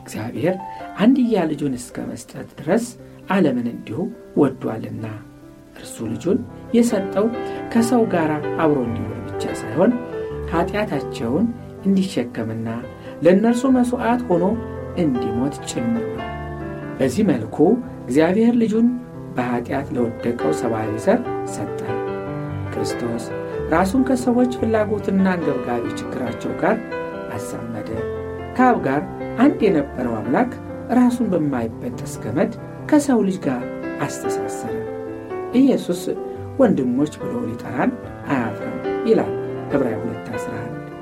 እግዚአብሔር 0.00 0.54
አንድያ 1.02 1.44
ልጁን 1.50 1.74
እስከ 1.78 1.96
መስጠት 2.10 2.48
ድረስ 2.58 2.84
ዓለምን 3.30 3.68
እንዲሁ 3.72 3.98
ወዷልና 4.40 5.06
እርሱ 5.76 5.96
ልጁን 6.12 6.38
የሰጠው 6.76 7.26
ከሰው 7.72 8.02
ጋር 8.14 8.30
አብሮ 8.62 8.78
እንዲሆን 8.88 9.22
ብቻ 9.28 9.44
ሳይሆን 9.60 9.92
ኀጢአታቸውን 10.52 11.46
እንዲሸከምና 11.86 12.68
ለእነርሱ 13.24 13.64
መሥዋዕት 13.76 14.22
ሆኖ 14.30 14.44
እንዲሞት 15.02 15.56
ጭምር 15.70 16.06
ነው። 16.12 16.22
በዚህ 16.98 17.24
መልኩ 17.30 17.56
እግዚአብሔር 18.04 18.54
ልጁን 18.62 18.86
በኀጢአት 19.36 19.88
ለወደቀው 19.94 20.52
ሰብአዊ 20.60 20.92
ዘር 21.06 21.20
ሰጠ። 21.54 21.80
ክርስቶስ 22.72 23.24
ራሱን 23.72 24.02
ከሰዎች 24.08 24.52
ፍላጎትና 24.60 25.26
አንገብጋቢ 25.32 25.84
ችግራቸው 25.98 26.52
ጋር 26.60 26.76
አዛመደ። 27.36 27.88
ከአብ 28.56 28.76
ጋር 28.86 29.00
አንድ 29.44 29.58
የነበረው 29.66 30.14
አምላክ 30.20 30.50
ራሱን 30.98 31.26
በማይበጠስ 31.32 32.14
ገመድ 32.24 32.52
ከሰው 32.90 33.20
ልጅ 33.28 33.38
ጋር 33.46 33.62
አስተሳሰረ። 34.06 34.74
ኢየሱስ 35.60 36.02
ወንድሞች 36.60 37.12
ብሎ 37.22 37.32
ሊጠራን 37.48 37.90
አያፍርም 38.28 38.76
ይላል 39.08 39.32
ዕብራውያን 39.68 40.04
2፥11 40.10 40.92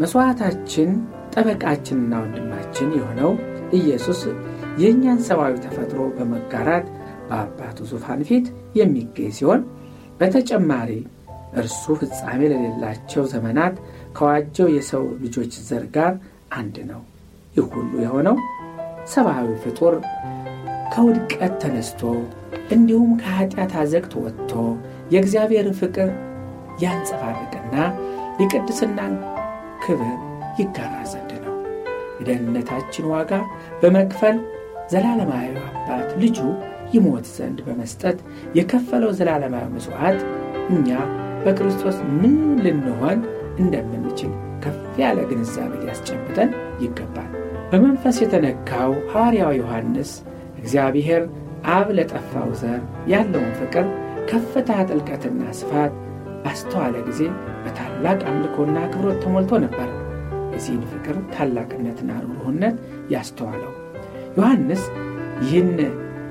መሥዋዕታችን 0.00 0.90
ጠበቃችንና 1.34 2.12
ወንድማችን 2.22 2.88
የሆነው 2.98 3.32
ኢየሱስ 3.78 4.20
የእኛን 4.82 5.20
ሰብአዊ 5.26 5.54
ተፈጥሮ 5.64 6.00
በመጋራት 6.16 6.86
በአባቱ 7.28 7.78
ዙፋን 7.90 8.20
ፊት 8.28 8.46
የሚገኝ 8.78 9.30
ሲሆን 9.38 9.60
በተጨማሪ 10.20 10.90
እርሱ 11.60 11.94
ፍጻሜ 12.00 12.40
ለሌላቸው 12.52 13.24
ዘመናት 13.32 13.74
ከዋጀው 14.16 14.68
የሰው 14.74 15.04
ልጆች 15.22 15.52
ዘር 15.68 15.84
ጋር 15.96 16.12
አንድ 16.56 16.76
ነው። 16.90 17.00
ይህ 17.54 17.66
ሁሉ 17.74 17.92
የሆነው 18.04 18.36
ሰብአዊ 19.12 19.48
ፍጡር 19.62 19.94
ከውድቀት 20.92 21.54
ተነስቶ 21.62 22.00
እንዲሁም 22.74 23.10
ከኀጢአት 23.20 23.72
አዘግት 23.80 24.12
ወጥቶ 24.22 24.52
የእግዚአብሔርን 25.12 25.78
ፍቅር 25.80 26.10
ያንጸባርቅና 26.82 27.74
የቅድስናን 28.40 29.14
ክብር 29.84 30.12
ይጋራ 30.60 30.94
ዘንድ 31.12 31.32
ነው። 31.44 31.56
የደህንነታችን 32.18 33.08
ዋጋ 33.12 33.32
በመክፈል 33.82 34.36
ዘላለማዊ 34.92 35.46
አባት 35.68 36.08
ልጁ 36.22 36.38
ይሞት 36.94 37.26
ዘንድ 37.36 37.58
በመስጠት 37.66 38.18
የከፈለው 38.58 39.12
ዘላለማዊ 39.18 39.66
መሥዋዕት 39.76 40.20
እኛ 40.70 40.88
በክርስቶስ 41.44 41.96
ምን 42.16 42.34
ልንሆን 42.64 43.20
እንደምንችል 43.58 44.32
ከፍ 44.64 44.76
ያለ 45.00 45.18
ግንዛቤ 45.30 45.72
ሊያስጨብጠን 45.82 46.50
ይገባል። 46.84 47.30
በመንፈስ 47.70 48.16
የተነካው 48.22 48.90
ሐዋርያው 49.12 49.52
ዮሐንስ 49.60 50.10
እግዚአብሔር 50.58 51.22
አብ 51.72 51.88
ለጠፋው 51.96 52.50
ዘር 52.60 52.80
ያለውን 53.12 53.52
ፍቅር 53.60 53.86
ከፍታ፣ 54.30 54.70
ጥልቀትና 54.88 55.42
ስፋት 55.60 55.92
ባስተዋለ 56.44 56.94
ጊዜ 57.08 57.20
በታላቅ 57.64 58.18
አምልኮና 58.30 58.76
አክብሮት 58.84 59.18
ተሞልቶ 59.24 59.60
ነበር። 59.64 59.88
የዚህን 60.54 60.84
ፍቅር 60.92 61.16
ታላቅነትና 61.34 62.10
ርኅሩህነት 62.24 62.76
ያስተዋለው 63.12 63.72
ዮሐንስ 64.36 64.82
ይህን 65.44 65.70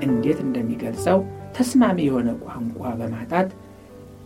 እንዴት 0.06 0.38
እንደሚገልጸው 0.44 1.18
ተስማሚ 1.56 1.98
የሆነ 2.06 2.28
ቋንቋ 2.44 2.80
በማጣት 3.00 3.48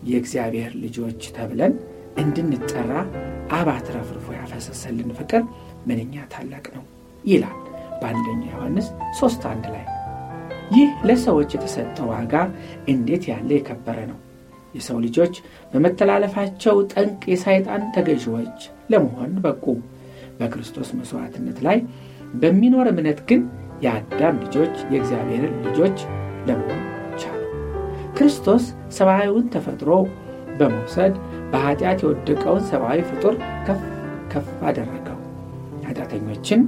የእግዚአብሔር 0.06 0.72
ልጆች 0.82 1.22
ተብለን 1.36 1.74
እንድንጠራ 2.22 2.92
አብ 3.52 3.68
አትረፍርፎ 3.72 4.26
ያፈሰሰልን 4.36 5.10
ፍቅር 5.18 5.42
ምንኛ 5.88 6.14
ታላቅ 6.32 6.66
ነው 6.76 6.84
ይላል 7.24 7.58
በአንደኛ 8.00 8.42
ዮሐንስ 8.52 8.86
ሦስት 9.18 9.42
አንድ 9.50 9.66
ላይ። 9.74 9.84
ይህ 10.72 10.88
ለሰዎች 11.08 11.50
የተሰጠ 11.54 11.98
ዋጋ 12.10 12.34
እንዴት 12.88 13.24
ያለ 13.30 13.50
የከበረ 13.56 13.98
ነው! 14.10 14.18
የሰው 14.74 14.98
ልጆች 15.04 15.34
በመተላለፋቸው 15.72 16.76
ጠንቅ 16.92 17.22
የሳይጣን 17.32 17.84
ተገዥዎች 17.94 18.58
ለመሆን 18.90 19.32
በቁ። 19.44 19.64
በክርስቶስ 20.38 20.88
መሥዋዕትነት 20.98 21.60
ላይ 21.66 21.78
በሚኖር 22.34 22.88
እምነት 22.92 23.20
ግን 23.28 23.42
የአዳም 23.82 24.36
ልጆች 24.44 24.74
የእግዚአብሔርን 24.92 25.56
ልጆች 25.66 25.98
ለመሆን 26.48 26.82
ክርስቶስ 28.16 28.64
ሰብአዊውን 28.96 29.46
ተፈጥሮ 29.55 29.90
በመውሰድ 30.59 31.14
በኃጢአት 31.52 31.98
የወደቀውን 32.02 32.62
ሰብአዊ 32.70 33.00
ፍጡር 33.11 33.35
ከፍ 33.66 33.81
ከፍ 34.33 34.48
አደረገው። 34.68 35.18
ኃጢአተኞችን 35.87 36.61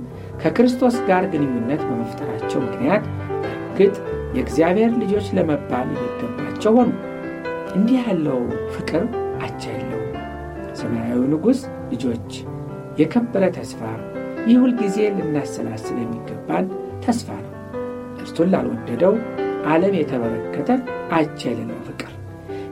ከክርስቶስ 0.43 0.97
ጋር 1.09 1.25
ግንኙነት 1.33 1.83
በመፍጠራቸው 1.89 2.61
ምክንያት 2.67 3.05
እርግጥ 3.51 3.97
የእግዚአብሔር 4.35 4.93
ልጆች 5.03 5.27
ለመባል 5.37 5.89
የሚገባቸው 5.93 6.75
ሆኑ። 6.79 6.91
እንዲህ 7.75 7.99
ያለው 8.05 8.41
ፍቅር 8.75 9.03
አቻ 9.43 9.63
የለውም። 9.73 10.15
ሰማያዊ 10.75 11.21
ንጉሥ 11.33 11.61
ልጆች 11.93 12.31
የከበረ 12.99 13.45
ተስፋ 13.57 13.81
ይህ 14.49 14.57
ሁልጊዜ 14.63 14.97
ልናሰላስል 15.17 15.97
የሚገባን 16.01 16.67
ተስፋ 17.05 17.29
ነው። 17.41 17.55
እርሱን 18.19 18.51
ላልወደደው 18.53 19.15
ዓለም 19.67 19.95
የተበረከተ 19.99 20.71
የሌለው 21.45 21.81
ፍቅር። 21.89 22.13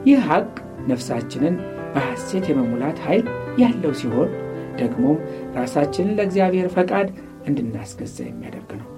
ይህ 0.07 0.18
ሐቅ 0.29 0.49
ነፍሳችንን 0.90 1.55
በሐሴት 1.94 2.44
የመሙላት 2.51 2.99
ኃይል 3.07 3.27
ያለው 3.62 3.92
ሲሆን 4.01 4.31
ደግሞም 4.79 5.18
ራሳችንን 5.57 6.16
ለእግዚአብሔር 6.18 6.68
ፈቃድ 6.75 7.09
እንድናስገዛ 7.46 8.16
የሚያደርግ 8.25 8.70
ነው። 8.81 8.88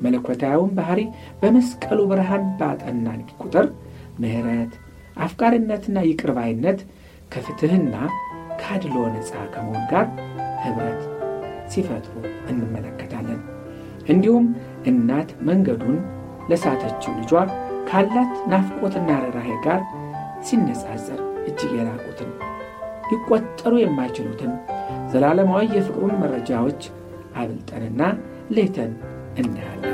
መለኮታዊውን 0.00 0.72
ባሕሪ 0.76 1.00
በመስቀሉ 1.42 2.00
ብርሃን 2.10 2.44
ባጠናን 2.60 3.20
ቁጥር 3.36 3.66
ምሕረት፣ 4.22 4.72
አፍቃሪነትና 5.16 5.98
ይቅርባይነት 6.08 6.80
ከፍትሕና 7.32 7.94
ከአድሎ 8.60 8.96
ነፃ 9.14 9.32
ከመሆን 9.54 9.84
ጋር 9.92 10.06
ኅብረት 10.64 11.02
ሲፈጥሩ 11.72 12.14
እንመለከታለን። 12.50 13.40
እንዲሁም 14.08 14.46
እናት 14.86 15.30
መንገዱን 15.48 15.98
ለሳተችው 16.50 17.12
ልጇ 17.20 17.32
ካላት 17.88 18.32
ናፍቆትና 18.52 19.10
ርኅራኄ 19.24 19.50
ጋር 19.66 19.80
ሲነጻጸር 20.48 21.20
እጅግ 21.48 21.72
የራቁትን 21.78 22.30
ሊቆጠሩ 23.10 23.72
የማይችሉትን 23.80 24.52
ዘላለማዊ 25.12 25.64
የፍቅሩን 25.76 26.20
መረጃዎች 26.22 26.82
አብልጠንና 27.36 28.02
ሌተን 28.56 28.92
እናያለን። 29.36 29.91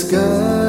sky. 0.00 0.59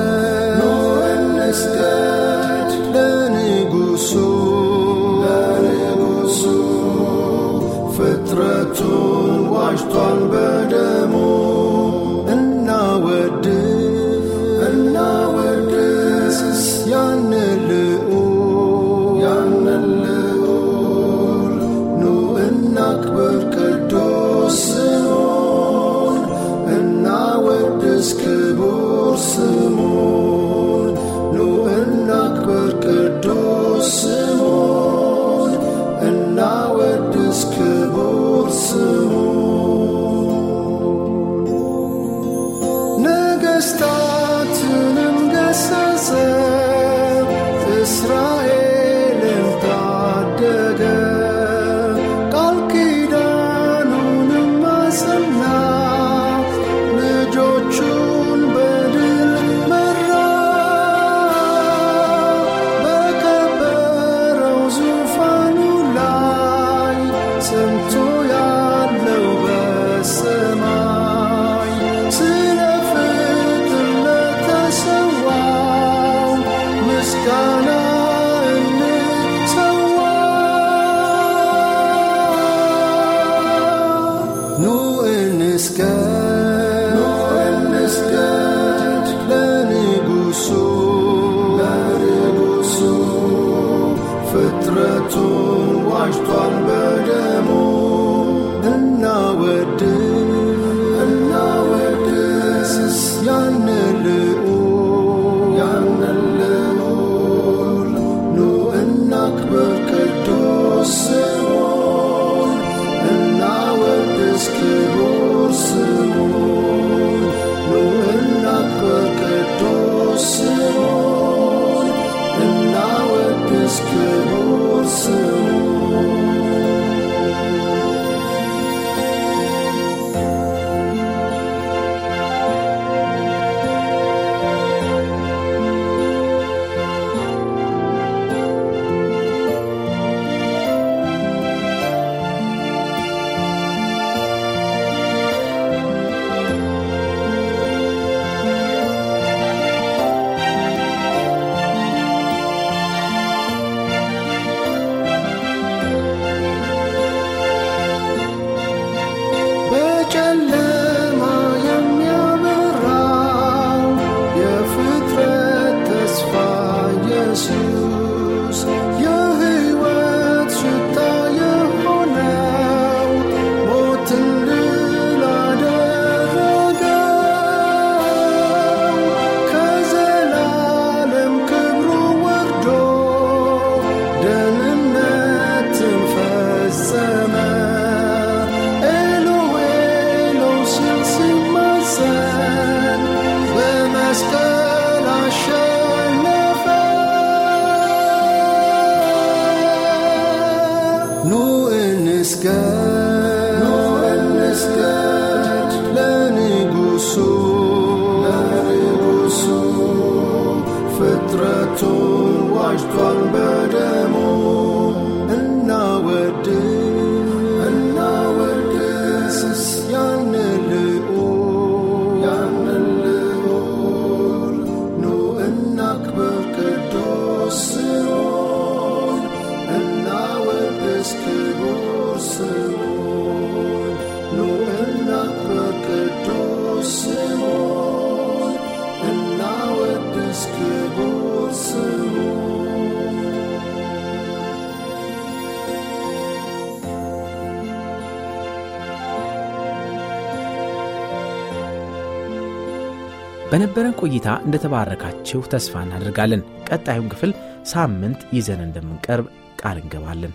በነበረን 253.52 253.96
ቆይታ 254.02 254.28
እንደተባረካችሁ 254.46 255.40
ተስፋ 255.54 255.74
እናደርጋለን። 255.86 256.42
ቀጣዩን 256.70 257.10
ክፍል 257.14 257.32
ሳምንት 257.72 258.22
ይዘን 258.36 258.62
እንደምንቀርብ 258.66 259.26
ቃል 259.62 259.78
እንገባለን። 259.82 260.34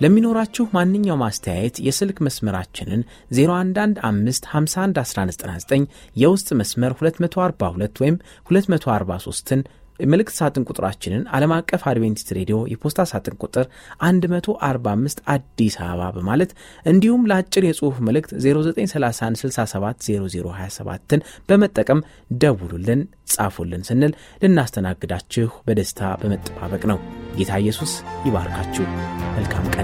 ለሚኖራችሁ 0.00 0.64
ማንኛውም 0.76 1.22
አስተያየት 1.26 1.76
የስልክ 1.86 2.18
መስመራችንን 2.26 3.02
0115511199 3.36 5.84
የውስጥ 6.16 6.48
መስመር 6.60 6.92
242 7.00 8.00
ወይም 8.02 8.16
243ን 8.50 9.60
መልእክት 10.00 10.34
ሳጥን 10.38 10.64
ቁጥራችንን 10.68 11.22
ዓለም 11.36 11.52
አቀፍ 11.56 11.82
አድቬንቲስት 11.90 12.30
ሬዲዮ 12.38 12.56
የፖስታ 12.70 13.00
ሳጥን 13.10 13.34
ቁጥር 13.42 13.66
145 14.04 15.20
አዲስ 15.34 15.74
አበባ 15.82 16.08
በማለት 16.16 16.50
እንዲሁም 16.86 17.26
ለአጭር 17.30 17.62
የጽሑፍ 17.68 17.96
መልእክት 18.08 18.32
0931670027ን 18.38 21.20
በመጠቀም 21.48 22.00
ደውሉልን፣ 22.40 23.00
ጻፉልን 23.34 23.82
ስንል 23.88 24.12
ልናስተናግዳችሁ 24.44 25.50
በደስታ 25.66 26.00
በመጠባበቅ 26.22 26.82
ነው። 26.92 26.98
ጌታ 27.38 27.52
ኢየሱስ 27.64 27.92
ይባርካችሁ። 28.28 28.86
መልካም 29.36 29.66
ቀን 29.74 29.83